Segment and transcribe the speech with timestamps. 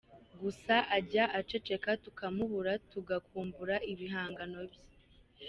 [0.41, 4.83] Gusa ajya aceceka tukamubura, tugakumbura ibihangano bye.